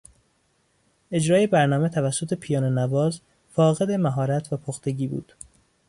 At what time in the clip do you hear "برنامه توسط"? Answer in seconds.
1.47-2.33